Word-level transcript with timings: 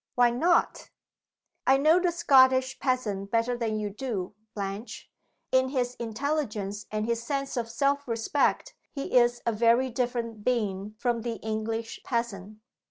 "Why 0.15 0.31
not?" 0.31 0.89
"I 1.67 1.77
know 1.77 1.99
the 1.99 2.11
Scottish 2.11 2.79
peasant 2.79 3.29
better 3.29 3.55
than 3.55 3.79
you 3.79 3.91
do, 3.91 4.33
Blanche. 4.55 5.11
In 5.51 5.69
his 5.69 5.93
intelligence 5.99 6.87
and 6.89 7.05
his 7.05 7.21
sense 7.21 7.55
of 7.55 7.69
self 7.69 8.07
respect 8.07 8.73
he 8.89 9.15
is 9.15 9.43
a 9.45 9.51
very 9.51 9.91
different 9.91 10.43
being 10.43 10.95
from 10.97 11.21
the 11.21 11.35
English 11.43 11.99
peasant. 12.03 12.61